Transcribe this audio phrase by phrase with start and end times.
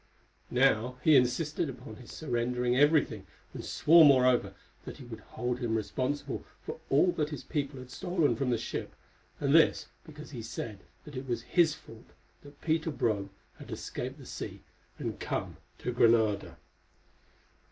[0.49, 5.75] Now he insisted upon his surrendering everything, and swore, moreover, that he would hold him
[5.75, 8.95] responsible for all that his people had stolen from the ship,
[9.39, 13.29] and this because he said that it was his fault that Peter Brome
[13.59, 14.63] had escaped the sea
[14.97, 16.57] and come on to Granada.